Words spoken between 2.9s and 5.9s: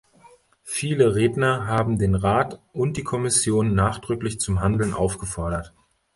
die Kommission nachdrücklich zum Handeln aufgefordert.